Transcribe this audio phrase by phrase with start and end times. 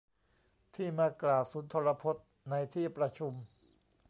[0.75, 3.33] ที่มากล่าวสุนทรพจน์ในที่ประชุม